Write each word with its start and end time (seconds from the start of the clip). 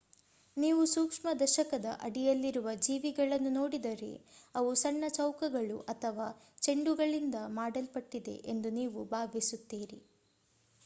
ನೀವು 0.57 0.83
ಸೂಕ್ಷ್ಮದರ್ಶಕದ 0.85 1.87
ಅಡಿಯಲ್ಲಿರುವ 2.01 2.69
ಜೀವಿಗಳನ್ನು 2.85 3.51
ನೋಡಿದರೆ 3.51 4.09
ಅವು 4.55 4.71
ಸಣ್ಣ 4.75 5.03
ಚೌಕಗಳು 5.09 5.77
ಅಥವಾ 5.87 6.27
ಚೆಂಡುಗಳಿಂದ 6.61 7.35
ಮಾಡಲ್ಪಟ್ಟಿದೆ 7.59 8.35
ಎಂದು 8.53 8.71
ನೀವು 8.71 9.03
ಭಾವಿಸುತ್ತೀರಿ 9.11 10.01